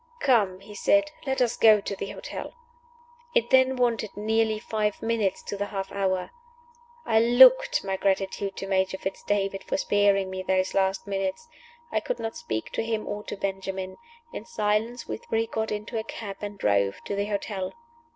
[0.19, 1.11] "Come!" he said.
[1.27, 2.55] "Let us go to the hotel."
[3.35, 6.31] It then wanted nearly five minutes to the half hour.
[7.05, 11.47] I looked my gratitude to Major Fitz David for sparing me those last minutes:
[11.91, 13.97] I could not speak to him or to Benjamin.
[14.33, 17.71] In silence we three got into a cab and drove to the hotel.